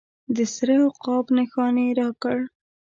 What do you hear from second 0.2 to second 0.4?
د